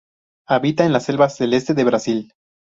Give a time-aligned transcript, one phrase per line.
[0.47, 2.33] Habita en selvas del este de Brasil.